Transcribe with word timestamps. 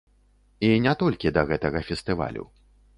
І 0.69 0.71
не 0.87 0.93
толькі 1.03 1.35
да 1.37 1.47
гэтага 1.53 1.85
фестывалю. 1.91 2.43